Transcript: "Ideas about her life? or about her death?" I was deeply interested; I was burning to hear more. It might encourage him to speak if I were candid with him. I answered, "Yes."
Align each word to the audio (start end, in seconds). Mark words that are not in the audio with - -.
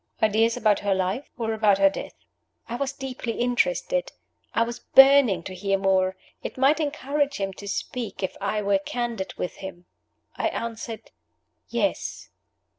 "Ideas 0.19 0.57
about 0.57 0.79
her 0.79 0.95
life? 0.95 1.29
or 1.37 1.53
about 1.53 1.77
her 1.77 1.87
death?" 1.91 2.15
I 2.67 2.75
was 2.75 2.91
deeply 2.91 3.33
interested; 3.33 4.11
I 4.51 4.63
was 4.63 4.79
burning 4.79 5.43
to 5.43 5.53
hear 5.53 5.77
more. 5.77 6.15
It 6.41 6.57
might 6.57 6.79
encourage 6.79 7.37
him 7.37 7.53
to 7.53 7.67
speak 7.67 8.23
if 8.23 8.35
I 8.41 8.63
were 8.63 8.79
candid 8.79 9.35
with 9.35 9.57
him. 9.57 9.85
I 10.35 10.47
answered, 10.47 11.11
"Yes." 11.69 12.29